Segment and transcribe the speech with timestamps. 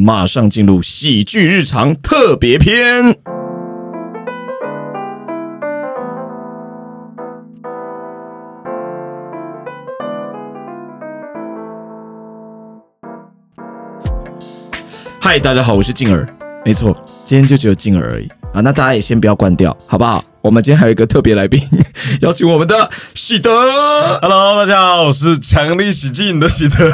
[0.00, 3.18] 马上进入喜剧日常特别篇。
[15.20, 16.28] 嗨，大家好，我是静儿。
[16.64, 18.60] 没错，今天就只有静儿而已啊。
[18.60, 20.24] 那大家也先不要关掉，好不好？
[20.40, 21.60] 我们今天还有一个特别来宾，
[22.22, 23.50] 邀请我们的喜德。
[24.22, 26.88] Hello，大家好，我是强力喜进的喜德。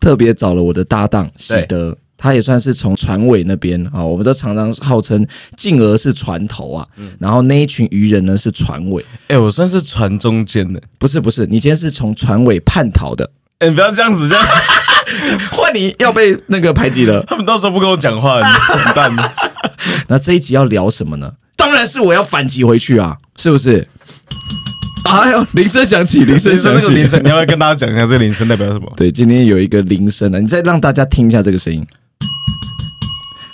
[0.00, 10.80] 特别找了我的搭档喜对德，他也算是从船尾那边啊，我们都常常号称静儿是船头啊，嗯然后那一群渔人呢是船尾，哎、我算是船中间的。
[10.98, 14.44] 不是不是，你今天是从船尾叛逃的，哎、你不要这样子，这样
[15.52, 17.24] 换你要被那个排挤了。
[17.28, 19.32] 他们到时候不跟我讲话，你完蛋了。
[20.08, 21.34] 那这一集要聊什么呢？
[21.56, 23.86] 当然是我要反击回去啊，是不是？
[25.10, 28.92] 哎呦，铃声响起，铃声响起，那个铃声，你要不要跟大家讲一下这个铃声代表什么？
[28.96, 31.84] 对，今天有一个铃声啊，你再让大家听一下这个声音。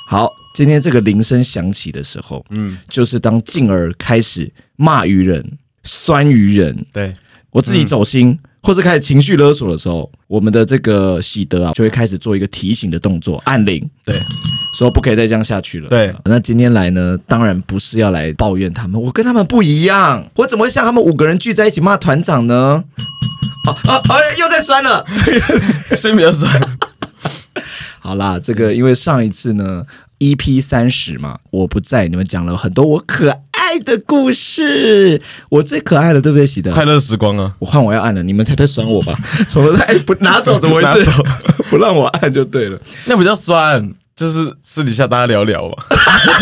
[0.06, 5.43] 好，今天这个铃声响起的时候，嗯，就是当静儿开始骂鱼人、
[5.82, 7.15] 酸鱼人，对，
[7.51, 14.21] 我自己走心，或是开始情绪勒索的时候，我们的这个喜德啊，就会开始做一个提醒的动作，按铃，对，
[14.77, 15.88] 说不可以再这样下去了。
[15.88, 22.85] 对那今天来呢，当然不是要来抱怨他们，我跟他们不一样，我怎么会像他们五个人聚在一起骂团长呢？
[23.66, 24.15] 啊啊啊！
[24.38, 25.05] 又在酸了。
[25.96, 26.61] 先不要酸，
[28.01, 29.85] 好啦，这个因为上一次呢
[30.21, 33.30] ，EP 三十嘛，我不在，你们讲了很多我可
[33.66, 36.70] 爱的故事，我最可爱了，对不对，喜德？
[36.72, 37.52] 快乐时光啊！
[37.59, 39.18] 我换我要按了，你们才在酸我吧？
[39.48, 41.10] 从头到哎不拿走怎么回事？
[41.68, 42.78] 不让我按就对了。
[43.06, 45.74] 那比较酸，就是私底下大家聊聊嘛，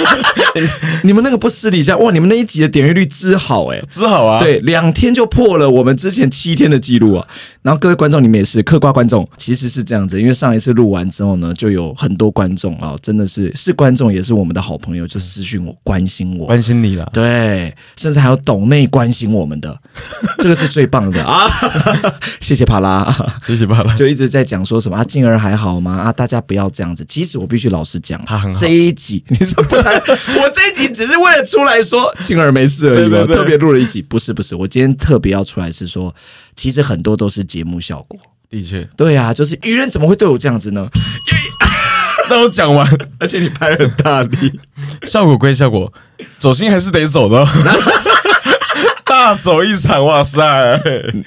[1.03, 7.27] 你们那个不私底下哇，你们那一集的点阅率之好哎、之好啊。，对，两天就破了我们之前七天的记录啊！
[7.62, 17.11] 然后各位观众，你们也是客瓜观众，其实是这样子，因为上一次录完之后呢，就有很多观众啊，真的是是观众，也是我们的好朋友，就私讯我关心我，关心你了。
[17.12, 19.77] 对，甚至还有懂内关心我们的，
[20.39, 21.48] 这个是最棒的啊！
[22.40, 23.13] 谢谢帕拉，
[23.45, 23.92] 谢谢帕拉。
[23.95, 25.98] 就一直在讲说什么啊，静儿还好吗？
[25.98, 27.05] 啊，大家不要这样子。
[27.08, 29.95] 其实我必须老实讲，他很好这一集 你说不才，
[30.39, 34.01] 我这一集只是为了出来说青儿没事而已嘛，对对对特别录了一集。
[34.02, 36.14] 不是不是，我今天特别要出来是说，
[36.55, 38.19] 其实很多都是节目效果。
[38.51, 40.89] 的确，对啊，就是愚人怎么会对我这样子呢？
[42.30, 42.89] 那我讲完，
[43.19, 44.61] 而且你拍很大力，
[45.07, 45.92] 效果归效果，
[46.39, 47.48] 走心还是得走的哦。
[49.05, 50.42] 大走一场，哇塞！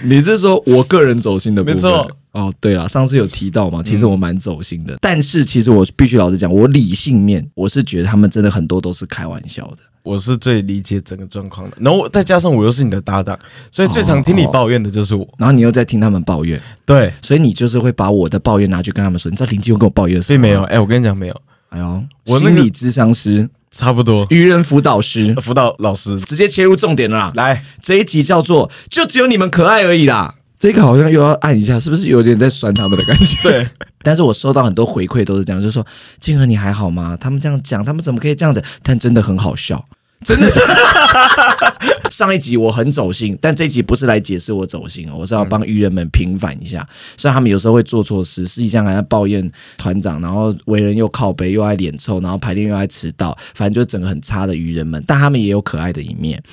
[0.04, 1.76] 你是说我个人走心的部分？
[1.76, 2.10] 没错。
[2.38, 9.78] 哦，对了，上次有提到嘛，其实我蛮走心的，但是其实我必须老实讲，我理性面我是觉得他们真的很多都是开玩笑的。
[10.04, 13.38] 我是最理解整个状况的，然后再加上我又是你的搭档，
[13.72, 15.28] 所以最常听你抱怨的就是我。
[15.38, 20.40] 然后你又在听他们抱怨，对，所以你就是会把我的抱怨拿去跟他们说，你知道林继勇跟我抱怨什么？
[20.40, 21.86] 并没有，，哎、我跟你讲，没有，哎呦，
[22.28, 24.26] 我那个心理咨商师、差不多。
[24.30, 27.34] 愚人辅导师，辅导老师直接切入重点了啦。
[27.36, 30.36] 来，这一集叫做“就只有你们可爱而已”啦。
[30.60, 33.38] 这个好像又要按一下，是不是有点在酸他们的感觉？
[33.44, 33.70] 对，
[34.02, 35.86] 但是我收到很多回馈都是这样，就是说
[36.20, 37.16] 静儿你还好吗？
[37.20, 38.64] 他们这样讲，他们怎么可以这样子？
[38.82, 39.86] 但真的很好笑，
[40.26, 40.52] 真的。
[42.10, 46.88] 上一集我很走心，但这一集不是来解释我走心哦，我是要帮愚人们平反一下。
[47.18, 49.48] 虽然他们有时候会做错事，实际上还在抱怨
[49.78, 55.04] 团长，然后为人又靠背，又爱脸臭，然后排练又爱迟到，反正就是整个很差的愚人们。
[55.06, 56.42] 但他们也有可爱的一面。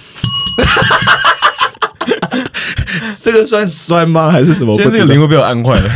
[3.23, 4.31] 这个算酸吗？
[4.31, 4.75] 还是什么？
[4.77, 5.91] 今天这个灵魂被我按坏了。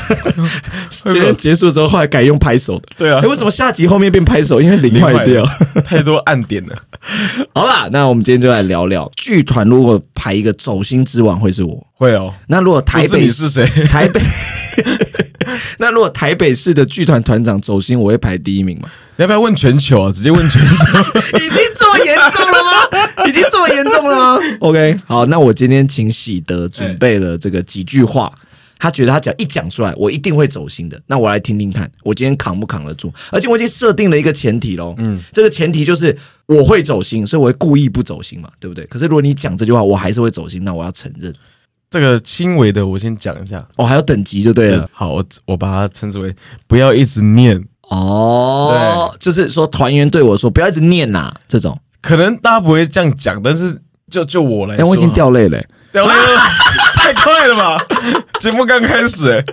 [0.90, 2.88] 今天结束之后，后来改用拍手的。
[2.96, 4.60] 对啊哎，为什么下集后面变拍手？
[4.60, 5.44] 因为铃坏掉。
[5.84, 6.76] 太多暗点了。
[7.54, 9.66] 好啦，那我们今天就来聊聊剧团。
[9.66, 11.86] 如果排一个走心之王，会是我。
[11.94, 13.66] 会哦，那如果台不是北你是谁？
[13.88, 14.20] 台北，
[15.78, 18.88] 那如果台北市的剧团团长走心，我会排第一名吗？
[19.16, 20.12] 你要不要问全球啊？
[20.12, 20.74] 直接问全球。
[21.38, 22.47] 已经这么严重？
[23.28, 24.38] 已经这么严重了吗？
[24.60, 28.32] OK，好，那我今天请喜德准备了这个几句话。
[28.80, 30.96] 他觉得他只要一讲出来，我一定会走心的。
[31.08, 33.12] 那我来听听看，我今天扛不扛得住？
[33.32, 36.16] 而且我已经设定了一个前提喽，嗯，这个前提就是
[36.46, 38.86] 我会走心，所以我会故意不走心嘛，对不对？
[38.86, 41.34] 可是如果你讲这句话，我还是会走心，那我要承认。
[41.90, 43.66] 这个轻微的，我先讲一下。
[43.74, 44.88] 哦，还有等级就对了。
[44.92, 46.32] 好，我我把它称之为
[46.68, 47.60] 不要一直念。
[47.90, 51.76] 哦，就是说团员对我说不要一直念呐、这种。
[52.00, 53.76] 可能大家不会这样讲，但是
[54.10, 55.60] 就就我来哎、说，我已经掉泪了、
[55.92, 56.40] 掉泪了，
[56.96, 57.78] 太快了吧？
[58.40, 59.44] 节目刚开始、哎，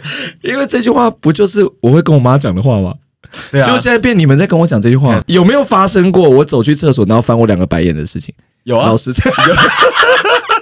[0.44, 2.94] 因为这句话不就是我会跟我妈讲的话吗？
[3.52, 3.66] 对啊。
[3.68, 8.34] 就，现在变你们在跟我讲这句话，有没有发生过我走去厕所然后翻我两个白眼的事情？
[8.64, 8.88] 有啊。
[8.88, 9.24] 老，实讲，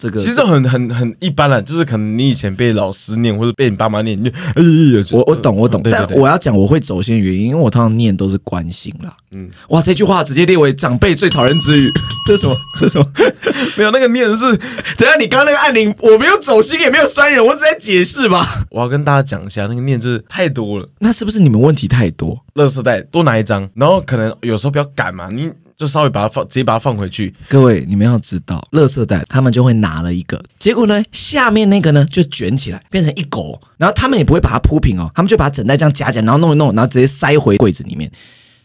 [0.00, 4.62] 这个其实很很很一般了，就是可能你以前被老师念或者被你爸妈念，你就哎
[4.98, 9.14] 呀，我我懂我懂，但我要讲我会走心的原因，因为我通常念都是关心啦。
[9.32, 11.88] 嗯嗯，哇，这句话直接列为长辈最讨厌之语，
[12.26, 12.56] 这是什么？
[12.80, 13.06] 这是什么？
[13.78, 14.56] 没有那个念是，
[14.98, 18.64] 等下你刚刚那个按铃，我没有走心，也没有酸人，我只在解释吧。
[18.70, 22.40] 我要跟大家讲一下，那个念就是太多了，那是不是你们问题太多？
[22.54, 25.48] 垃圾袋多拿一张，然后可能有时候比较赶嘛，你
[25.80, 38.12] 就稍微把它放，直接把它放回去，各位，你们要知道，垃圾袋他们就会拿了一个，结果呢，下面那个呢就卷起来变成一狗，然后他们也不会把它铺平哦，他们就把整袋这样夹起来，然后弄一弄，然后直接塞回柜子里面。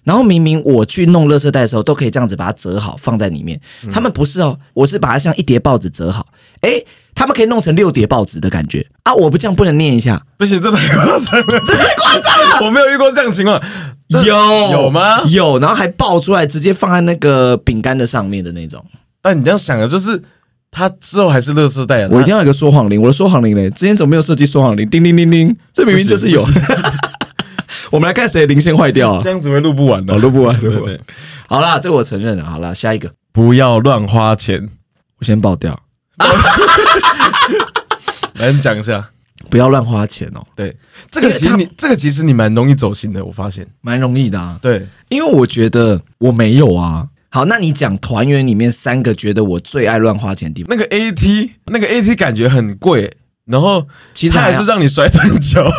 [0.03, 3.57] 然后明明我去弄垃圾袋的时候，都可以这样子把它折好放在里面，
[3.89, 6.27] 他们不是哦，我是把它像一叠报纸折好，
[6.63, 6.85] 诶，
[7.15, 9.13] 他们可以弄成六叠报纸的感觉啊！
[9.13, 11.21] 我不这样不能念一下，不行，这太夸张了，
[11.65, 13.59] 这太夸张了，我没有遇过这样的情况，
[14.09, 18.85] 有有吗有，然后还爆出来，直接放在那个饼干的上面的那种。
[19.21, 20.21] 但你这样想的，就是
[20.69, 24.87] 他之后还是垃圾袋啊，我一定要有一个说谎铃，我的说谎铃嘞，之前怎么没有设计说谎铃？
[24.89, 26.45] 叮叮叮叮，这明明就是有。
[27.91, 29.29] 我们来看谁的铃先坏掉啊这？
[29.29, 30.99] 样子会录不完的哦，，录不完，录不完。，
[31.47, 32.43] 好啦，这个我承认了。
[32.43, 34.69] 好啦，下一个不要乱花钱，
[35.19, 35.79] 我先爆掉，
[38.39, 39.09] 来你讲一下。
[39.47, 40.75] 不要乱花钱哦，对，
[41.11, 43.67] 这个其实你这个其实你蛮容易走心的，我发现。
[43.81, 44.57] 蛮容易的啊。
[44.59, 47.09] 对，因为我觉得我没有啊。
[47.29, 53.15] 好，那你讲团员里面三个觉得我最爱乱花钱的地方，那个 AT 那个 AT 感觉很贵，
[53.45, 55.71] 然后其实还好它还是让你摔断脚。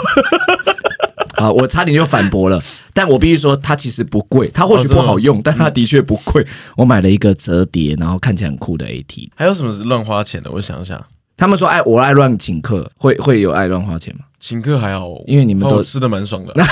[1.37, 2.63] 啊，我差点就反驳了，
[2.93, 6.47] 但我必须说，它其实不贵，它或许不好用，但它的确不贵。
[6.77, 9.29] 我买了一个折叠，然后看起来很酷的 AT。
[9.35, 10.51] 还有什么是乱花钱的？
[10.51, 11.03] 我想想，
[11.37, 14.25] 他们说爱我爱乱请客，会会有爱乱花钱吗？
[14.41, 16.55] 请客还好，因为你们都吃的蛮爽的。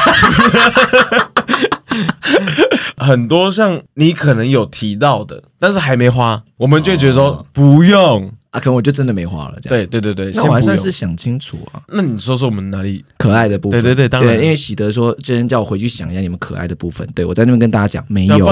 [2.96, 8.32] 很多像你可能有提到的，但是还没花，我们就会觉得说、哦不用。
[8.54, 9.84] 啊，可能我就真的没花了，这样。
[9.90, 13.04] 对对对对，那我还算是想清楚啊，那你说说我们哪里？
[13.18, 13.82] 可爱的部分。
[13.82, 17.04] 对对对当然因为喜德说，之前叫我回去想一下你们可爱的部分。
[17.16, 18.46] 对我在那边跟大家讲，没有。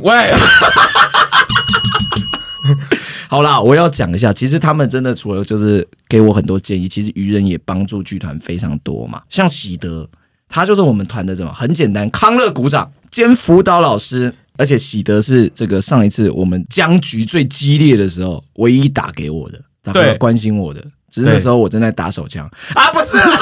[0.00, 0.32] 喂，
[3.28, 9.22] 好啦，我要讲一下，其实他们真的除了就是给我很多建议，其实愚人也帮助剧团非常多嘛。
[9.28, 10.08] 像喜德，
[10.48, 14.32] 他就是我们团的什么很简单，康乐鼓掌兼辅导老师。
[14.58, 20.84] 而且喜德是这个上一次我们僵局最激烈的时候，唯一打给我的，打过来关心我的。
[21.10, 23.38] 只是那时候我正在打手枪啊，不是啊，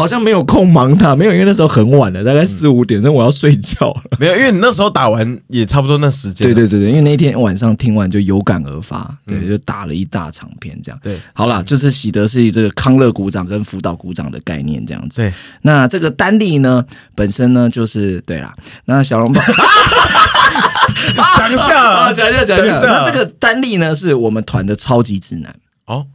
[0.00, 4.02] 好像没有空忙他，没有，因为那时候很晚了，大概四五点钟，我要睡觉了。
[4.18, 6.46] 没有，因为你那时候打完也差不多那时间。
[6.46, 10.98] 对对对对，因为那天晚上听完就有感而发，对，就打了一大长篇这样。
[11.02, 15.16] 对好啦，就是喜德是这个康乐鼓掌跟辅导鼓掌的概念这样子。
[15.16, 15.32] 对，
[15.62, 18.54] 那这个丹利呢，本身呢就是对啦，
[18.86, 19.42] 那小笼包
[21.36, 22.80] 讲一下啊， 讲一下讲一下。
[22.80, 25.54] 那这个丹利呢，是我们团的超级直男。
[25.86, 26.06] 哦，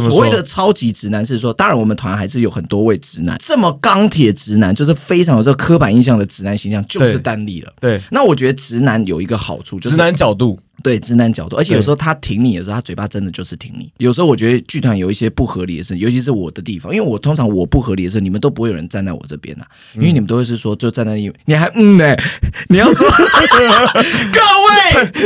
[0.00, 7.20] 所谓的超级直男是说，当然我们团还是有很多位直男，这么钢铁直男，就是非常有这个刻板印象的直男形象，就是对。
[7.20, 7.72] 丹利了。
[7.80, 8.00] 对。
[8.10, 13.90] 那我觉得直男有一个好处，就是直男角度，对直男角度，而且有时候他挺你的时候，他嘴巴真的就是挺你。
[13.98, 22.16] 有时候我觉得剧团有一些不合理的事，尤其是我的地方，因为我通常我不合理的事，你们都不会有人站在我这边啊，因为你们都会是说就站在那，你还嗯呢、
[22.68, 24.72] 你要说 各位。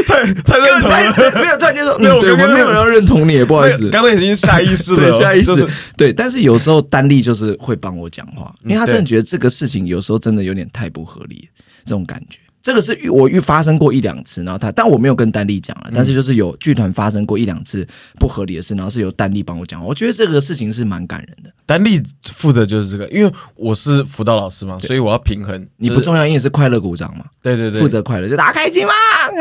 [0.06, 1.14] 太太认同太了。
[1.40, 11.48] 没有，突然间说，没有嗯，对我们没有人要认同你，不好意思，刚刚已经下意识了 下意识、就是对，但是有时候丹丽就是会帮我讲话，因为他真的觉得这个事情有时候真的有点太不合理，
[11.84, 12.38] 这种感觉。
[12.66, 17.86] 这个是遇我遇发生过一两次，然后他，但我没有跟丹丽讲了，但是就是有剧团发生过一两次
[18.18, 21.50] 不合理的事，然后是由丹丽帮我讲，我觉得这个事情是蛮感人的。
[21.64, 25.56] 丹丽负责就是这个，因为我是辅导老师嘛，所以我要平衡。
[25.56, 28.92] 就是你不重要，因为是快乐鼓掌嘛，对对对，负责快乐，就大家开心嘛，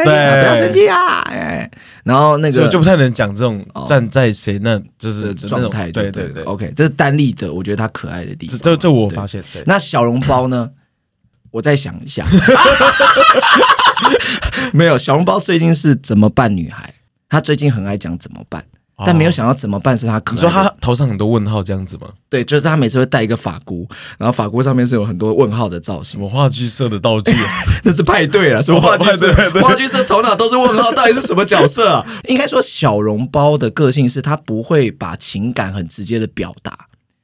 [0.03, 1.67] 不要生气啊，哎，
[2.03, 3.85] 然后那个就不太能讲这种哦。
[3.87, 6.43] 站在谁那就是的状态，对对对对。
[6.43, 8.59] ，OK，这是丹丽的，我觉得他可爱的地方。
[8.59, 9.15] 这这这我对。
[9.15, 9.63] 发现，对。
[9.65, 10.69] 那小笼包呢？
[11.55, 12.25] 我再想一下，
[14.73, 16.93] 没有小笼包最近是怎么办女孩，
[17.29, 18.65] 她最近很爱讲怎么办，
[19.05, 22.09] 但没有想到怎么办是她可你说她头上很多问号这样子吗？
[22.29, 27.47] 对，就是她每次会戴一个发箍，然后发箍上面是有很多问号的造型，什么话剧社的道具啊？
[27.85, 32.05] 那是派对啊，什么话剧社话剧社头脑都是问号，到底是什么角色啊？
[32.27, 36.77] 应该说小笼包的个性是她不会把情感很直接的表达。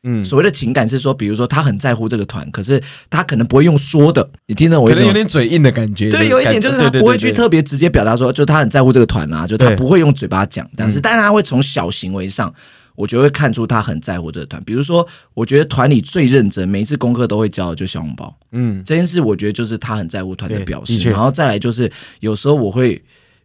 [0.03, 4.89] 嗯，所谓的情感是说，比如说他很在乎这个团，可是他可能不会用说的，你听懂我？
[4.89, 6.09] 可能有点嘴硬的感觉。
[6.09, 12.51] 对，有一点就是他不会去特别直接表达说，就他很在乎这个团啊，就他不会用嘴巴讲，但是当然他会从小行为上，
[12.95, 14.61] 我觉得会看出他很在乎这个团。
[14.63, 20.99] 比如说，我觉得团里最认真，每一次功课都会交的就小红包嗯，这件事，我觉得就是他很在乎团的表示的。
[20.99, 21.91] 确然后再来就是
[22.21, 22.99] 有时候我会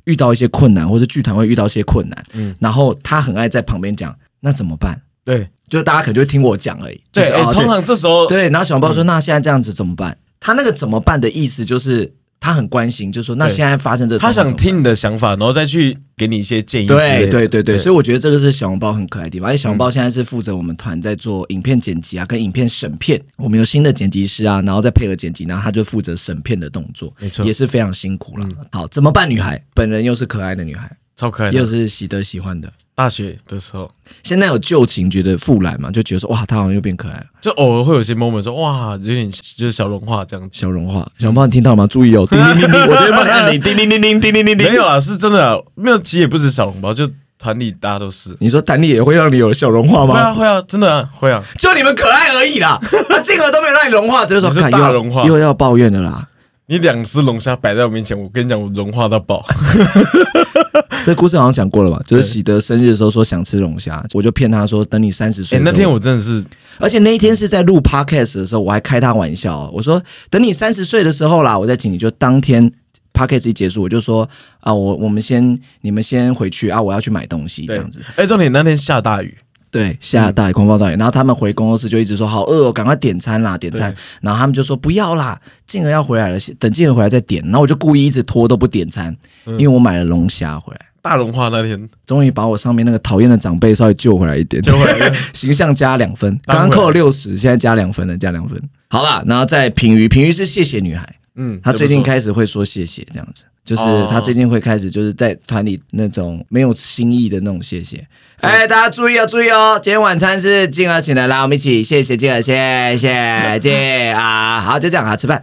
[0.04, 5.02] 遇到一些困难，或者剧团会遇到一些困难，嗯然后他很爱在旁边讲，那怎么办？
[5.24, 6.96] 对就大家可能就会听我讲而已。
[7.12, 17.26] 就对，哎是哦通常这时候对，然后小红包说：“那现在这样子怎么办？”他那个怎么办的意思就是他很关心，就说：“那现在发生这他想听你的想法，然后再去给你一些建议对。
[17.28, 19.48] 对对对，所以以我觉得这个是小红包很可爱的地方。
[19.48, 23.20] 而且小红包现在是负责我们团在做影片剪辑啊，跟影片审片。
[23.36, 28.46] 我们有新的剪辑师啊，然后再配合剪辑，然后他就负责审片的动作，没错也是非常辛苦了。
[28.46, 29.28] 嗯好，怎么办？
[29.28, 31.58] 女孩本人又是可爱的女孩，超可爱的。
[31.58, 32.70] 又是喜得喜欢的。
[32.94, 33.90] 大学的时候，
[34.22, 37.26] 现在有旧情，觉得复燃嘛，就觉得说哇，他好像又变可爱了。
[37.42, 40.58] 就偶尔会有些 moment 说哇，有点就是小融化这样子。
[40.58, 41.86] 小融化，小笼包你听到了吗？
[41.86, 44.66] 注意哦， 叮叮叮叮，我直接帮你按铃，叮叮叮叮叮叮叮叮。
[44.70, 47.06] 没有啦，是真的啊，没有，其实也不止小笼包，就
[47.38, 48.34] 团里大家都是。
[48.40, 50.34] 你说团里也会让你有小融化吗会啊吗？
[50.34, 51.44] 会啊，真的啊会啊。
[51.60, 52.80] 就你们可爱而已啦，
[53.10, 56.26] 那这个都没有让你融化，只是说你是看又要大融化又要抱怨的啦。
[56.68, 59.44] 你两只龙虾摆在我面前，我跟你讲，我融化到爆。
[61.04, 62.02] 这故事好像讲过了吧？
[62.04, 65.60] 就是喜德生日的时候说想吃龙虾，我就骗他说等你三十岁。
[65.60, 66.44] 那天我真的是
[66.78, 71.96] 而且那一天是在录 podcast 的时候，我还开他玩笑，我说等你三十岁的时候啦，我再请你。
[71.96, 72.68] 就当天
[73.12, 78.02] podcast 一结束，我就说啊，我我们先你们先回去啊，我要去买东西这样子。
[78.16, 79.38] 哎，重点那天下大雨，
[79.76, 83.94] 对，下大雨，狂风大雨，然后他们回工作室就一直说好饿哦，赶快点餐啦，点餐。
[84.22, 87.44] 然后他们就说不要啦，静儿要回来了，等静儿回来再点。
[87.44, 89.14] 然后我就故意一直拖都不点餐，
[89.44, 95.14] 因为我买了龙虾回来，大融化那天终于把我上面那个讨厌的长辈稍微救回来一点，救回来。
[95.34, 98.58] 形象加两分，刚刚扣了六十，现在加两分了，加两分。
[98.88, 103.44] 好啦，然后再品瑜，品瑜是谢谢女孩，嗯，她最近开始会说谢谢这样子。
[103.66, 108.06] 就是他最近会开始，就是在团里那种没有新意的那种谢谢。
[108.40, 109.80] 哎，大家注意哦，注意哦！
[109.82, 112.54] 今天晚餐是静儿请的，来，我们一起谢谢静儿，谢
[112.96, 113.72] 谢静
[114.14, 114.60] 啊！
[114.60, 115.42] 好，就这样啊，吃饭。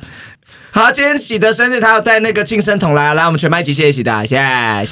[0.76, 4.88] 好，今天喜德生日，他要带那个庆生桶来，来，我们全班一起谢谢喜德，谢谢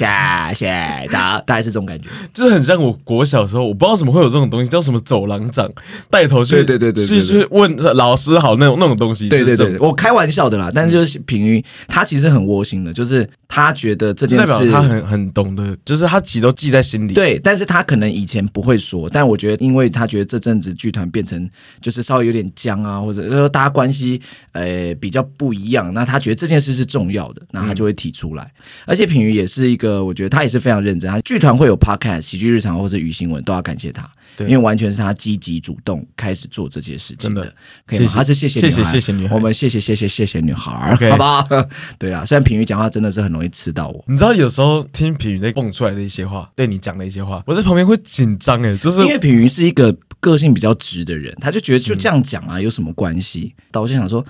[0.54, 2.06] 谢谢大大概是这种感觉。
[2.32, 5.68] 就是很像我国小时候，我不知道怎么会有这种东西，叫什么走廊长
[6.08, 9.28] 带头去，对对对对对去去问老师好那种那种东西。
[9.28, 17.12] 对对对，我开玩笑的啦，但是就是平于，他其实很窝心的，就是他觉得这件事表他很很懂得，就是他其实都记在心里。
[17.12, 24.22] 对，但是他可能以前不会说，但我觉得，因为他觉得这阵子剧团变成就是稍微有点僵啊，或者说大家关系
[24.52, 28.50] 呃比较不一样，那他觉得这件事是重要的，那他就会提出来。
[28.86, 37.54] 而且品瑜也是一个，我觉得他也是非常认真，他剧团会有 podcast、喜剧日常或者语新闻，都要感谢他，因为完全是他积极主动开始做这些事情的，的
[37.86, 38.04] 可以吗？
[38.06, 41.46] 谢谢他是谢谢谢谢谢谢女孩我们谢谢谢谢谢谢女孩好不好？
[41.98, 44.04] 对啊，虽然品瑜讲话真的是很容易吃到我。
[44.06, 53.54] 你知道有时候听品瑜在蹦出来的一些话，对你讲的一些话，我在旁边会紧张哎，就是因为品瑜是一个个性比较直的人，他就觉得就这样讲啊，有什么关系？
[53.70, 54.24] 但我就想说，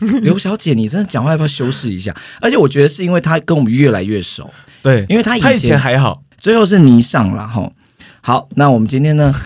[0.22, 2.14] 刘小姐，你真的讲话要不要修饰一下？
[2.40, 4.50] 而且我觉得是因为他跟我们越来越熟，
[4.82, 7.70] 对，因为他以前还好，最后是泥上了哈。
[8.20, 9.34] 好，那我们今天呢？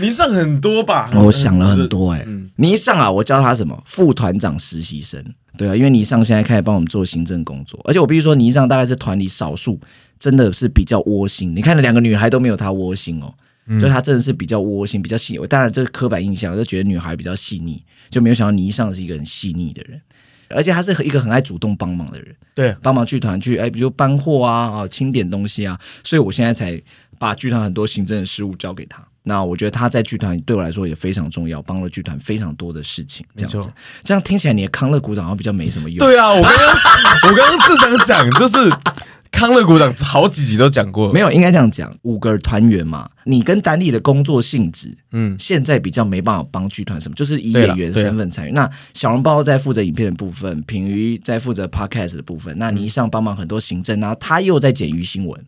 [0.00, 1.10] 你上很多吧？
[1.14, 5.24] 我想了很多哎、嗯倪尚啊，我叫他什么副团长实习生，
[5.56, 9.80] 对啊，因为倪尚现在开始帮我们做行政工作，而且我必须说，倪尚大概是团里少数
[10.18, 11.54] 真的是比较窝心。
[11.54, 13.32] 你看那两个女孩都没有他窝心哦，
[13.68, 15.38] 嗯就他真的是比较窝心，比较细。
[15.48, 20.00] 当然这是刻板印象，就觉得女孩比较细腻，就没有想到倪尚是一个很细腻的人，
[20.48, 22.34] 而且他是一个很爱主动帮忙的人。
[22.54, 26.80] 对，帮忙剧团去，哎，比如搬货啊，啊，清点东西啊，所以我现在才
[27.18, 29.06] 把剧团很多行政的事务交给他。
[29.24, 33.26] 那我觉得他在剧团对我来说也非常重要，帮了剧团非常多的事情。
[33.36, 33.70] 这样子，
[34.02, 35.98] 这样听起来你的康乐鼓掌好像比较没什么用。
[35.98, 38.56] 对啊，我刚刚我刚刚正想讲，就是
[39.38, 48.50] 康乐股长好几集都讲过，没有应该这样讲，五个团员嘛，你跟丹丽的工作性质，嗯，现在比较没办法帮剧团什么，就是以演员身份参与。
[48.50, 55.40] 那小笼包在负责影片的部分，品瑜在负责 podcast 的部分，那倪尚帮忙很多行政，然后他又在剪鱼新闻。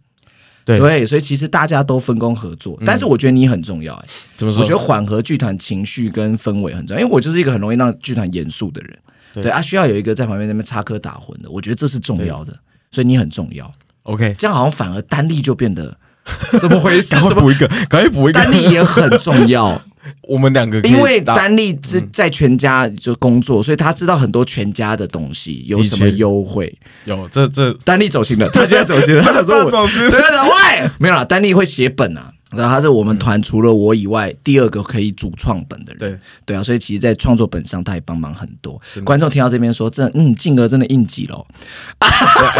[0.64, 0.76] 对。
[0.76, 4.62] 嗯对，所以其实大家都分工合作，但是我觉得你很重要、哎，怎么说？
[4.62, 8.96] 我觉得缓和剧团情绪跟氛围很重要，因为我就是一个很容易让剧团严肃的人，
[9.34, 9.42] 对。
[9.42, 12.56] 对啊，需要有一个在旁边那边插科打诨的，我觉得这是重要的，
[12.90, 13.70] 所以你很重要。
[14.04, 15.96] OK，这样好像反而单立就变得
[16.58, 17.10] 怎么回事？
[17.14, 18.40] 赶快补一个，赶快补一个。
[18.40, 19.80] 单立也很重要，
[20.26, 26.76] 我们两个因为搭丹立之在全家就工作，所以他知道很多全家的东西，有什么优惠。
[27.04, 32.32] 有这这丹立走心了，他现在走心了，他想说我他走心了对对喂，没有啦，丹立会写本啊。
[32.50, 39.02] 然后他是我们团除了我以外第二个可以主创本的人，对对啊，所以其实，在创作本上他也帮忙很多真。
[39.02, 41.46] 的观众听到这边说，真嗯，静儿真的应急了。
[41.98, 42.08] 对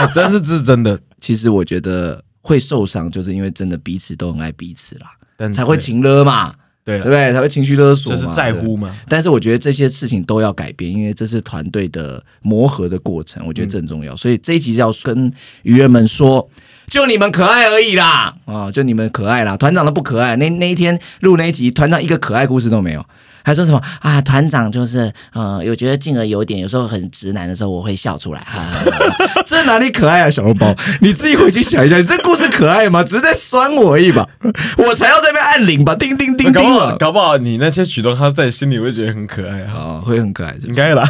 [0.02, 6.50] 哎但是这是真的， 其实我觉得会受伤，就是因为真的彼此都很爱彼此啦，但才会情勒嘛。
[6.50, 7.30] 嗯对，对不对？
[7.30, 8.98] 才会情绪勒索嘛，就是在乎嘛。
[9.06, 14.16] 但是我觉得这些事情都要改变，因为这是团队的磨合的过程，我觉得这很重要。
[14.16, 15.30] 所以这一集要跟
[15.62, 16.48] 愚人们说，
[16.90, 20.34] 就你们可爱而已啦，哦、就你们可爱啦，团长都不可爱。
[20.36, 23.06] 那那一天录那一集，团长一个可爱故事都没有。
[23.42, 24.20] 还说什么啊？
[24.20, 28.40] 团长就是呃，有觉得静儿有点有时候很直男的时候，我会笑出来。
[28.40, 30.74] 哈哈 这哪里可爱啊，小笼包？
[31.00, 33.02] 你自己回去想一下，你这故事可爱吗？
[33.04, 34.28] 只是在酸我而已吧？
[34.76, 36.96] 我才要在那边按铃吧，叮叮叮搞不好，叮啊！
[36.98, 39.72] 搞不好你那些举动，他在心里会觉得很可爱啊。
[39.72, 40.66] 啊，会很可爱，是是？
[40.66, 41.08] 应该啦，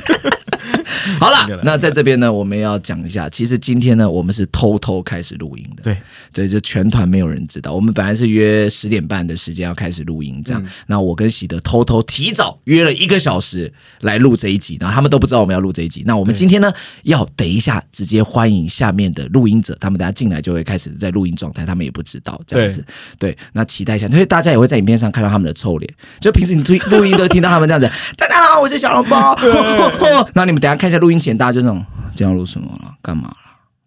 [1.20, 5.82] 好了 那在这边呢，我们要讲一下，其实今天呢，我们是偷偷开始录音的。
[5.82, 5.96] 对
[6.32, 7.72] 对，就全团没有人知道。
[7.72, 10.64] 我们本来是约十点半的时间要开始录音，这样。
[10.86, 16.02] 那我跟喜德偷偷提早约了一个小时来录这一集，然后他们都不知道我们要录这一集。
[16.06, 22.84] 那我们今天呢，要等一下直接欢迎下面的录音者，他们等下进来就会开始在录音状态，他们也不知道这样子。
[23.18, 25.92] 对，那期待一下，因为大家也会在影片上看到他们的臭脸。
[26.20, 29.34] 就平时你录录音都听到他们这样子， 大家好，我是小笼包。
[29.36, 33.36] 嚯嚯嚯然后你们等下看一下录音前，大家就那种今天要录什么了，干嘛了？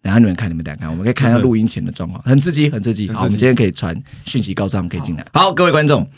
[0.02, 3.08] 等下你们看，你们等下看，我们可以看一下录音前的状况，很刺激，很刺激。
[3.10, 5.26] 好，我们今天可以传讯息告诉他们可以进来。
[5.32, 6.08] 好，各位观众，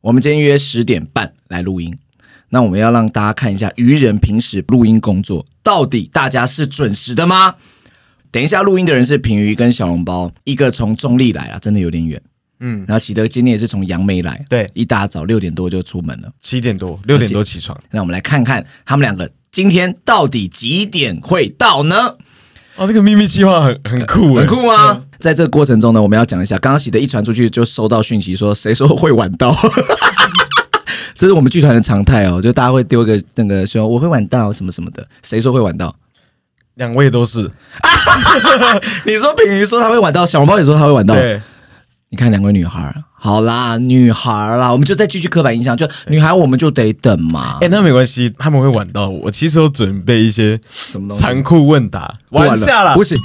[0.00, 1.96] 我们今天约十点半来录音。
[2.48, 7.56] 那我们要让大家看一下愚人平时录音工作到底大家是准时的吗？
[8.30, 12.20] 等一下录音的人是平鱼跟小笼包，一个从中立来啊，真的有点远。
[12.60, 16.32] 嗯，然后喜德今天也是从杨梅来，对一大早六点多就出门了。
[16.40, 17.78] 七点多六点多起床。
[17.90, 22.16] 那我们来看看他们两个今天到底几点会到呢？
[22.74, 25.02] 哦，这个秘密计划很很酷哎，很酷吗？
[25.18, 29.56] 在这个过程中呢，我们要讲一下，刚刚喜德一传出去就收到讯息说，谁说会晚到？
[31.16, 35.96] 这是我们剧团的常态哦，就大家会丢一个那个说我会晚到什么什么的，谁说会晚到？
[36.74, 37.50] 两位都是
[39.06, 41.14] 你说品瑜说他会晚到，小笼包也说他会晚到。
[41.14, 41.40] 对，
[42.10, 47.58] 你看两位女孩儿，好啦，女孩啦，我们就再继续刻板印象，就女孩我们就得等嘛。
[47.60, 49.08] 哎，那没关系，他们会晚到。
[49.08, 51.14] 我其实有准备一些什么？
[51.14, 53.16] 残酷问答，不玩玩下了不，行，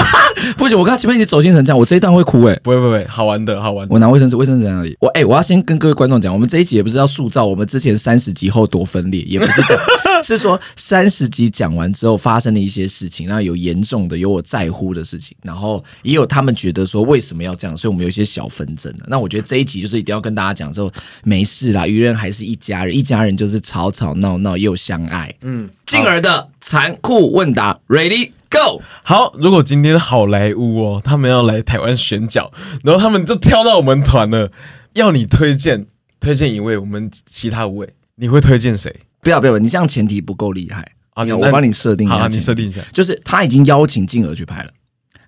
[0.56, 0.78] 不行！
[0.78, 3.92] 我刚刚前面已经走心成这样，我这一段会哭哎、不会不会，好玩的好玩的。
[3.92, 4.96] 我拿卫生纸，卫生纸在哪里？
[5.00, 9.82] 我哎、我要先跟各位观众讲，我们这一集也不是要塑造我们之前三十集后多分裂，也不是这样，
[10.24, 19.04] 是说三十集讲完之后发生的一些事情，然后有严重的，有我在乎的事情，然后也有他们觉得说为什么要这样，所以我们有一些小纷争的。
[19.08, 20.92] 那我觉得这一集就是一定要跟大家讲说，
[21.24, 25.34] 没事啦，愚人还是一家人，一家人就是吵吵闹闹又相爱。
[25.42, 28.82] 嗯，进而的残酷问答，Ready Go！
[29.02, 34.50] 好，如果今天好莱坞哦，他们要来台湾选角，然后他们就挑到我们团了，
[34.94, 35.86] 要你推荐
[36.18, 38.94] 推荐一位，我们其他五位，你会推荐谁？
[39.20, 42.80] 不要不要，你这样前提不够厉害啊你我帮你设定一好，下，你设定一下。
[42.92, 44.70] 就是他已经邀请静儿去拍了，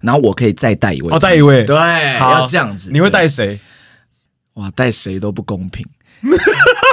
[0.01, 1.77] 然后我可以再带一位，哦，带一位，对，
[2.19, 2.91] 好要这样子。
[2.93, 3.61] 你会带谁？
[4.55, 5.87] 哇，带谁都不公平。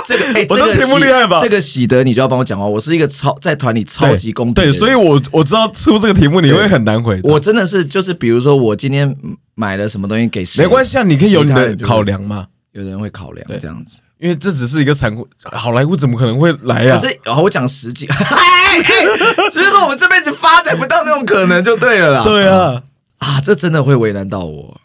[0.06, 7.30] 这个哎，我这这个题目厉害吧这个喜德你就要帮我讲话，我是一个超在团里超级公平的对，所以我我知道出这个题目你会很难回答。
[7.30, 9.16] 我真的是就是比如说我今天
[9.54, 14.00] 买了什么东西给谁，没关系啊，你可以有你的考量嘛，有人会考量这样子。
[14.20, 22.24] 因为这只是一个残酷，好莱坞怎么可能会来呀、可是好，我讲实际， 哎哎，只是说我们这辈子发展不到那种可能就对了啦。
[22.24, 22.84] 对啊，
[23.20, 24.80] 啊，这真的会为难到我。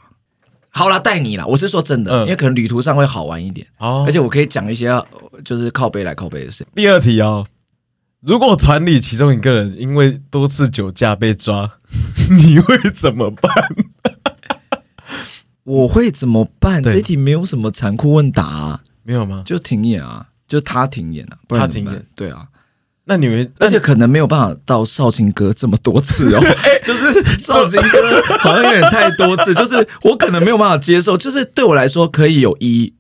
[0.71, 5.05] 好啦，带你啦，我是说真的，嗯因为可能旅途上会好玩一点，哦而且我可以讲一些呃
[5.45, 6.65] 就是靠背来靠背的事。
[6.75, 7.47] 第二题哦，
[8.21, 11.71] 如果团里其中一个人因为多次酒驾被抓，
[12.31, 13.53] 你会怎么办？
[15.65, 16.83] 我会怎么办？
[16.83, 19.43] 对这一题没有什么残酷问答、啊，没有吗？
[19.47, 22.07] 就停演啊，就他停演啊，不然他停演？
[22.15, 22.47] 对啊，
[23.05, 26.41] 那你们，而且可能没有办法到少卿哥这么多次哦，
[26.83, 32.93] 就是 少卿哥好像有点太多次，就是我可能没有办法接受，就是对我来说可以有一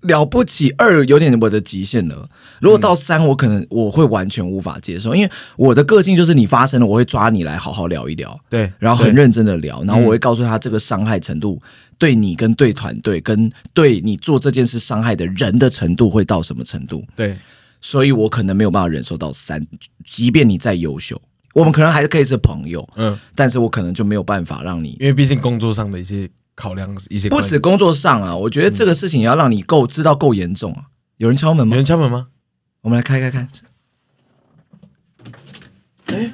[0.00, 2.28] 了不起，二有点我的极限了。
[2.60, 11.60] 如果到三，我可能我会完全无法接受，因为我的个性就是你发生了，我会抓你来好好聊一聊，对，然后很认真的聊，然后我会告诉他这个伤害程度
[11.98, 17.04] 对你跟对团队跟对你做这件事伤害的人的程度会到什么程度。
[17.14, 17.36] 对，
[17.80, 19.66] 所以我可能没有办法忍受到三，
[20.06, 21.20] 即便你再优秀，
[21.54, 24.96] 我们可能还是可以是朋友，嗯，但是我可能就没有办法让你。
[25.00, 30.84] 因为毕竟工作上的一些考量，一些不止工作上啊，我觉得这个事情也要让你够知道够严重啊。
[31.16, 31.84] 有人敲门吗有人？
[31.84, 32.26] 敲门吗？
[32.82, 33.48] 我们来开开看。
[36.06, 36.30] 哎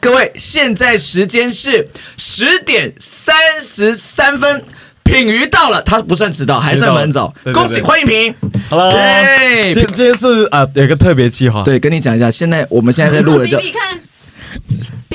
[0.00, 4.64] 各位，现在时间是十点三十三分，
[5.04, 7.28] 品瑜到了，他不算迟到，还算蛮早。
[7.44, 8.34] 对对对恭喜欢迎品。
[8.70, 13.58] 好了，对今今天是啊，有个特别计划，对，跟你讲一下，现在我们现在在录的比叫。
[13.60, 14.00] 比看，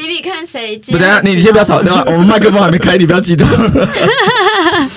[0.08, 0.92] 比比看谁接。
[0.92, 3.48] 不，等下，你你先不要吵，等一下我们麦克风还没开，你不要激动。
[3.48, 4.88] 对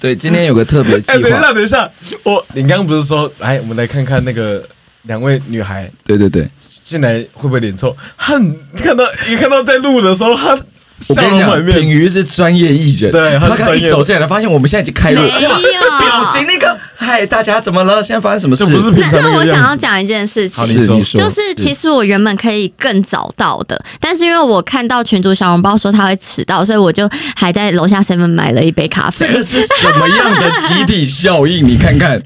[0.00, 1.90] 对，今天有个特别计哎，等一，下，等一下，
[2.22, 4.66] 我你刚刚不是说，来，我们来看看那个
[5.02, 6.48] 两位女孩对对对，
[6.84, 7.96] 进来会不会脸臭？
[8.16, 10.62] 她很看到一看到在录的时候，她笑
[11.08, 11.88] 我跟你讲，品。
[11.88, 18.02] 瑜是专业艺人，对他他刚一走进来，发现我们现在已经开录了，没有表情那个，嗨，大家怎么了？
[18.02, 18.64] 现在发生什么事？
[18.64, 29.26] 这不是平那那我想要讲一件事情好，你说是你说，就是其实我原本可以更早到的，但是因为我看到群主小笼包说他会迟到，所以我就还在楼下 seven 买了一杯咖啡。
[29.26, 31.66] 这个是什么样的集体效应？
[31.66, 32.20] 你看看，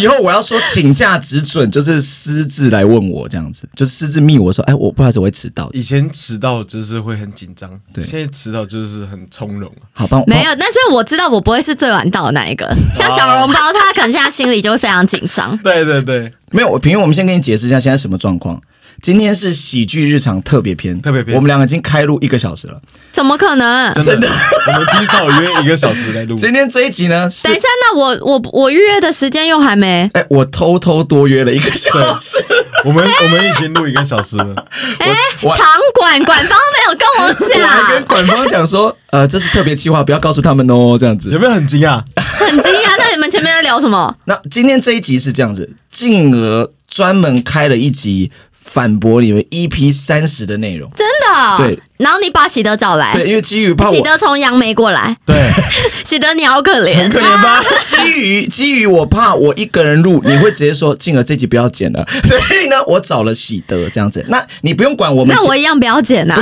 [0.00, 5.70] 以后我要说请假只准就是私自来问我这样子，就是私自密我说，哎，我不好意思，我会迟到。
[5.72, 9.70] 以前迟到就是会很紧张，对现在迟到就是很从容。
[9.92, 12.66] 好，帮没有，但是我知道我不会是最晚到的那一个。
[12.94, 15.56] 像小笼包，他可能现在心里就会非常紧张。
[15.64, 18.60] 对对对，没有，我平云，我们先跟你解释一下现在什么状况。
[19.02, 22.80] 今天是喜剧日常特别篇，特别篇我们两个已经开录一个小时了。
[23.10, 23.92] 怎么可能？
[23.94, 24.28] 真的，
[24.68, 26.36] 我们提早约一个小时来录。
[26.36, 30.08] 今天这一集呢，等一下，那我我我预约的时间又还没。
[30.14, 32.38] 哎，我偷偷多约了一个小时。
[32.84, 34.54] 我们我们已经录一个小时了，
[35.00, 35.10] 哎、
[35.40, 35.66] 我场
[35.98, 41.40] 馆馆方没有跟我我还跟讲，管方讲说，呃，这是特别计划，不要告诉他们哦，这样子有。
[41.40, 42.00] 没有很惊讶？
[42.14, 42.96] 很惊讶。
[42.98, 44.16] 那你们前面在聊什么？
[44.26, 48.30] 那今天这一集是这样子，静儿专门开了一集
[48.62, 50.90] 反驳你们 EP 三十的内容。
[50.96, 51.58] 真的？
[51.58, 51.78] 对。
[51.98, 55.36] 然后你把喜德找来，对，因为基于怕喜我，德从杨梅过来，对，
[56.04, 57.62] 喜德你好可怜，很可怜吧？
[57.80, 64.24] 基于基于我怕我一个人录，你会直接说静儿这集不要剪了， 所以呢，我找了喜德这样子。
[64.26, 66.34] 那你不用管我们，那我一样不要剪啊。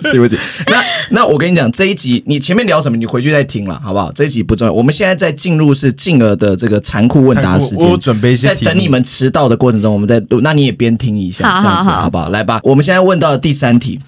[0.00, 0.38] 对不起。
[0.68, 4.12] 那那我跟你讲，这一集你前面聊什么，你回去再听了，好不好？
[4.12, 4.72] 这一集不重要。
[4.72, 12.28] 我们现在在进入是静儿的这个残酷问答时间我准备一些在等你们迟到的过程中，我们再录，那你也边听一下，好这样子好不好？
[12.28, 14.00] 来吧，我们现在问到的第三题，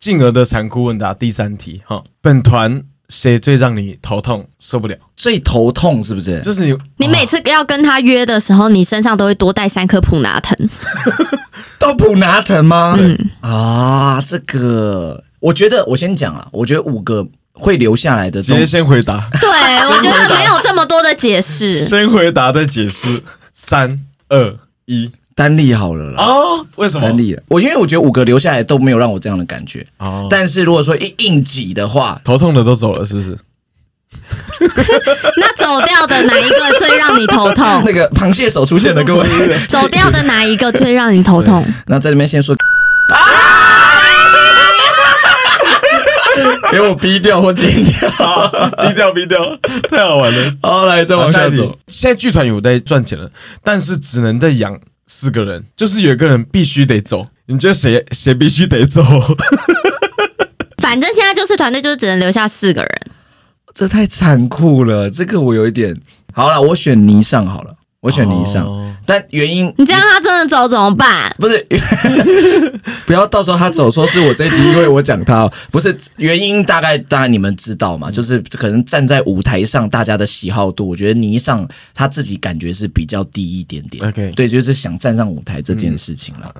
[0.00, 4.96] 静儿的残酷问答第三题哈，本团谁最让你头痛受不了？
[5.16, 6.40] 最头痛是不是？
[6.40, 10.56] 就是你，你每次要跟他约的时候，你身上都会多带三颗普拿疼。
[11.78, 12.98] 到普拿疼吗？
[13.40, 19.48] 啊，这个我觉得我先讲啊，我觉得五个会留下来的直接，先回答，对，
[19.88, 21.84] 我觉得没有这么多的解释。
[21.84, 23.22] 先回答再解释。
[23.52, 24.54] 三二
[24.86, 26.22] 一，单立好了啦。
[26.22, 27.16] 哦，为什么单？
[27.16, 33.36] 立了，我因为我觉得五个留下来都没有让我这样的感觉，哦，但是如果说一硬挤的话，头痛的都走了，是不是？
[35.36, 37.92] 那走掉的哪一个最让你头痛 那？
[37.92, 39.28] 个螃蟹手出现的，各位。
[39.68, 41.62] 走掉的哪一个最让你头痛？
[41.86, 42.56] 那在这边先说，
[46.70, 47.92] 给我逼掉或剪掉。
[48.82, 49.38] 逼掉逼掉，
[49.90, 50.54] 太好玩了。
[50.62, 51.78] 好，来再往下走。。
[51.88, 53.30] 现在剧团有在赚钱了，
[53.62, 57.26] 但是只能再养四个人，就是有一个人必须得走。
[57.46, 59.02] 你觉得谁谁必须得走？
[60.82, 62.90] 反正现在就是团队，就是只能留下四个人。
[63.74, 65.98] 这太残酷了，这个我有一点。
[66.34, 71.34] 好了，我选霓裳好了，我选霓上，哦但原因你这样他真的走怎么办？
[71.38, 71.66] 不是，
[73.06, 84.06] 不要到时候他走说是我这一集，因为我讲他哦，不是原因，大概当然你们知道嘛，就是可能站在舞台上，大家的喜好度，我觉得倪尚他自己感觉是比较低一点点。
[84.06, 86.54] OK 对，就是想站上舞台这件事情了。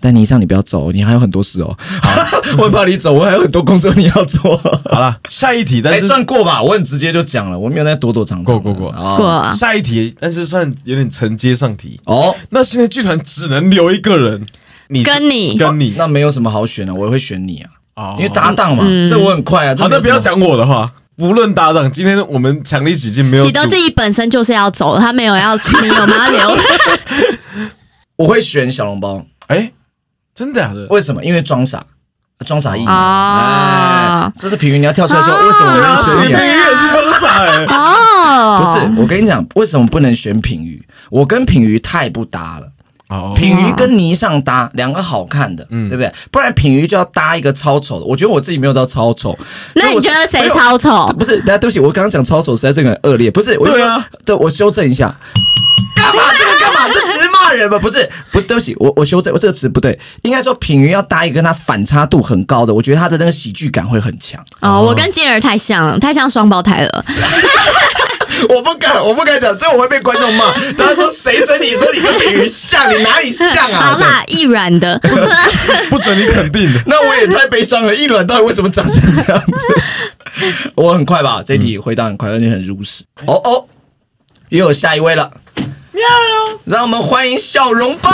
[0.00, 1.76] 但倪尚，你不要走，你还有很多事哦。
[2.58, 4.56] 我很怕你走，我还有很多工作你要做。
[4.56, 8.60] 好了， 下一题，但哎，是算过吧，我很直接就讲了，我没有在躲躲藏藏的。
[8.60, 11.98] 过过过哦过啊下一题，但是算有点承接上题。
[12.04, 14.46] 哦，那现在剧团只能留一个人，
[14.88, 19.74] 你是跟你跟你，那没有什么好选的，我会选你啊，哦因为搭档嘛，嗯这我很快啊。
[19.74, 26.28] 这好，没有什么那不要讲我的话，无论搭档，今天我们强力起劲没有主喜德自己本身就是要走，他没有要你有吗？
[26.28, 26.62] 留的。
[28.16, 29.70] 我会选小笼包，哎，
[30.36, 30.86] 真的假的？
[30.90, 31.24] 为什么？
[31.24, 31.84] 因为装傻，
[32.44, 36.38] 装傻一哦哎，这是平云，你要跳出来说为什么我要选你啊？
[36.38, 40.78] 对你也是装傻哎，哦，不是，我跟你讲，为什么不能选品瑜？
[41.10, 42.68] 我跟品瑜太不搭了。
[43.08, 46.12] 哦品鱼跟霓上搭，两个好看的，嗯对不对？
[46.32, 48.04] 不然品鱼就要搭一个超丑的。
[48.04, 49.38] 我觉得我自己没有到超丑，
[49.76, 51.06] 那你觉得谁超丑？
[51.16, 55.14] 不是，大家对不起，我刚刚讲超丑实在是很恶劣，不是，我就说对啊，对我修正一下。
[55.94, 56.88] 干 嘛这个干嘛？
[56.92, 57.00] 这
[57.50, 57.78] 只是骂人吧？
[57.78, 64.44] 不是，不，对不起，我我修正，我这个词不对，应该说品瑜要搭一个跟他反差度很高的，我觉得他的那个喜剧感会很强。
[64.60, 67.04] 哦，我跟金儿太像了，太像双胞胎了。
[68.50, 70.52] 我不敢，我不敢讲，这我会被观众骂。
[70.76, 72.92] 他说谁准你说你跟品瑜像？
[72.92, 73.80] 你哪里像啊？
[73.80, 75.00] 好啦，易软的，
[75.88, 76.80] 不准你肯定的。
[76.86, 80.62] 那我也太悲伤了，易软到底为什么长成这样子？
[80.74, 83.04] 我很快吧，这一题回答很快，而且很如实。
[83.26, 83.66] 哦哦，
[84.50, 85.30] 又有下一位了。
[85.96, 86.04] 喵，
[86.66, 88.10] 让我们欢迎小笼包。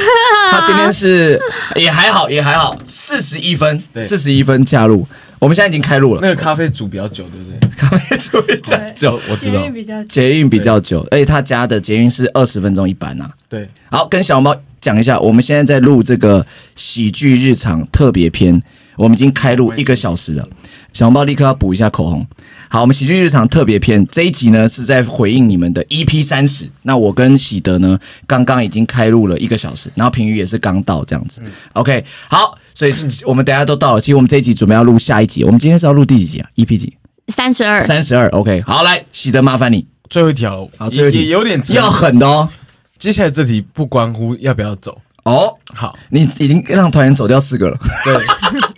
[0.50, 1.38] 他今天是
[1.76, 5.06] 也还好，也还好，四十一分，对四十一分加入。
[5.38, 7.76] 我们现在已经开录了，那个咖啡煮比较久，对不对？
[7.76, 18.60] 咖啡煮比较久，我知道捷运，比较捷运比较久，而且他家的捷运是二十分钟一班呐、对，好，跟小笼包讲一下，我们现在在录这个喜剧日常特别篇，
[18.96, 20.48] 我们已经开录一个小时了。
[20.94, 22.26] 小笼包立刻要补一下口红。
[22.70, 26.68] 好，我们喜剧日常特别篇这一集呢是在回应你们的 EP 三十。
[26.82, 31.40] 那我跟喜德呢刚刚已经开录了一个小时，然后平宇也是刚到这样子。
[31.72, 34.00] OK，好，所以是我们等一下都到了。
[34.00, 36.94] 其实我们这一集准备要录下一集，我们今天是要录第几集啊？EP 几？
[37.28, 38.28] 三十二，三十二。
[38.30, 42.48] OK，好，来，喜德麻烦你，最后一条了，好最后一题也也有点要狠的哦。
[42.98, 48.14] 接下来这题不关乎要不要走，哦，好，你已经让团员走掉四个了，对，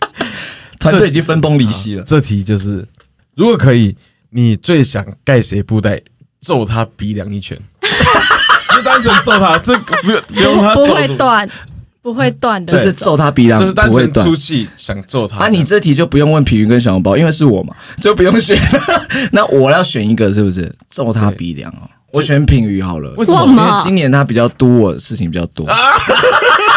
[0.78, 2.04] 团队已经分崩离析了。
[2.04, 2.86] 这题就是，
[3.40, 3.96] 如果可以，
[4.28, 5.98] 你最想盖谁布袋，
[6.42, 7.88] 揍他鼻梁一拳，只
[8.76, 11.48] 是单纯揍他，这个不用不用他不会断，
[12.02, 14.36] 不会断的，就是揍他鼻梁，就是单纯出。
[14.36, 15.38] 气想揍他。
[15.38, 18.58] 啊，你这题就不用问皮鱼跟小笼包，因为是我嘛，就不用选。
[19.32, 20.70] 那我要选一个，是不是？
[20.90, 23.10] 揍他鼻梁哦，我选品鱼好了。
[23.16, 25.64] 为什么因为今年他比较督我的事情比较多。
[25.64, 25.72] 没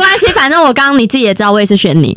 [0.00, 2.16] 关系，反正我刚刚你自己也知道，我也是选你。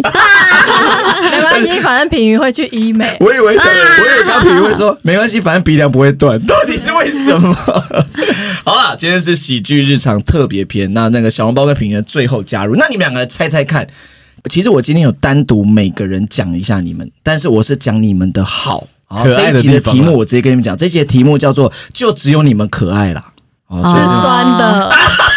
[1.31, 3.15] 没关系，反正品鱼会去医美。
[3.19, 7.53] 我以为，我以为刚品鱼会说没关系，反正鼻梁不会断，到底是为什么？
[8.65, 13.85] 好了，今天是喜剧日常特别篇，那那个小红包跟品鱼最后加入，那你们两个猜猜看。
[14.49, 18.85] 其实我今天有单独每个人讲一下你们，但是我是讲你们的好。
[19.05, 23.23] 好，可爱的这一集的题目我直接跟你们讲，这一集的题目叫做“就只有你们可爱啦”。
[23.67, 24.91] 哦，是是酸的，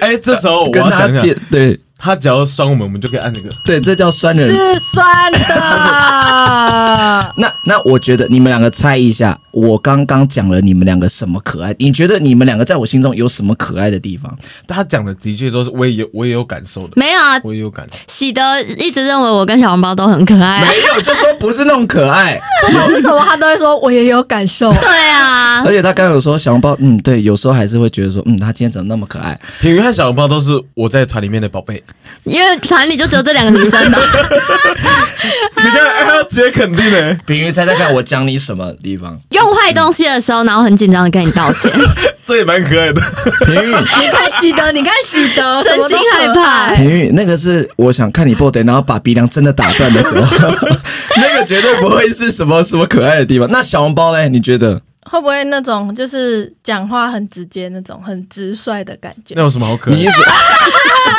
[0.00, 1.78] 哎，这时候我要讲讲，对。
[1.98, 3.48] 他只要酸我们，我们就可以按那个。
[3.64, 4.48] 对，这叫酸人。
[4.48, 5.38] 是酸的。
[7.36, 11.74] 那那我觉得你们两个猜一下，我刚刚讲了你们两个什么可爱？
[11.78, 14.32] 你觉得你们两个在我心中有什么可爱的地方？
[14.66, 17.96] 他讲的的确都是，我也有我也有感受的，没有啊，我也有感受。
[18.06, 18.42] 喜德
[18.78, 20.68] 一直认为我跟小红包都很可爱、啊。
[20.68, 22.40] 没有，就说不是那种可爱。
[22.66, 24.72] 不管是什么，他都会说我也有感受。
[24.80, 29.38] 对啊而，且他刚刚有说小红包，嗯，对，有时候还是会觉得说，嗯，他今天怎么那么可爱？
[29.60, 31.82] 品鱼和小笼包都是我在团里面的宝贝。
[32.24, 33.98] 因为团里就只有这两个女生嘛。
[35.56, 39.18] 你看，哎，他直接肯定了，品瑜猜猜看，我讲你什么地方？
[39.30, 41.72] 用坏东西的时候，然后很紧张的跟你道歉，
[42.24, 43.00] 这也蛮可爱的。
[43.46, 46.74] 品瑜，你看喜德，你看喜德，真心害怕。
[46.74, 50.50] 品瑜，那个是我想看你 o d 然后把鼻梁真的打断的时候，
[51.16, 53.48] 那个绝对不会是什么什么可爱的地方。
[53.50, 54.28] 那小红包呢？
[54.28, 54.80] 你觉得？
[55.10, 59.40] 会不会那种就是讲话很直接那种很直率的感觉那？
[59.42, 59.94] 有什么好可爱？
[59.96, 60.12] 你一直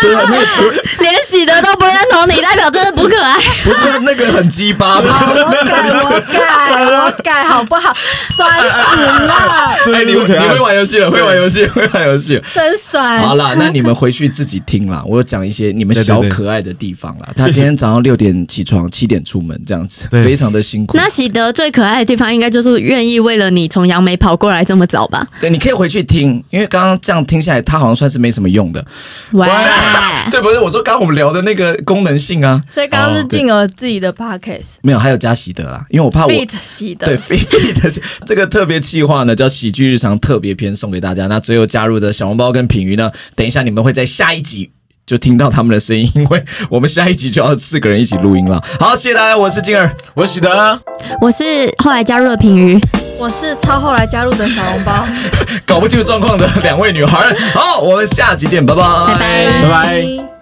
[0.02, 3.36] 对啊，那个连喜德都不认同你，代表真的不可爱。
[3.63, 5.19] 不是那个很鸡巴吗？
[5.32, 7.93] 我改，我改，我改，好不好？
[8.36, 12.43] 酸死了，哎，你会你会玩游戏了，会玩游戏， 会玩游戏了。
[12.54, 13.19] 真酸。
[13.19, 15.04] 好啦，那你们回去自己听啦。
[15.06, 17.30] 我有讲一些你们小对对对可爱的地方啦。
[17.36, 20.97] 他今天早上六点起床，七点出门，这样子非常的辛苦。
[20.97, 25.25] 那喜德最可爱的地方，应该就是愿意为了你从杨梅跑过来这么早吧？
[25.39, 28.84] 对，你可以回去听，因为刚刚这样听下来，他好像算是没什么用的。
[29.32, 29.47] 喂，
[30.32, 37.92] 对，不是我说刚刚我们聊的那个功能性啊，所以刚刚是静儿自己的 podcast 没有，还有加喜德啦，因为我怕我 fit 喜的对， 非的
[38.26, 41.28] 这个特别计划呢，叫喜剧日常特别篇送给大家。
[41.28, 44.72] 那最后加入的小红包跟品鱼呢，等一下你们会在下一集。
[45.06, 48.63] 就听到他们的声音，因为我们下一集就要四个人一起录音了。
[48.80, 50.80] 好，谢谢大家，我是金儿，我是喜德，
[51.20, 51.44] 我是
[51.80, 52.80] 后来加入了品鱼。
[53.19, 55.05] 我是超后来加入的小笼包，
[55.67, 57.36] 搞不清楚状况的两位女孩。
[57.53, 60.38] 好，我们下集见，拜拜，拜拜拜拜。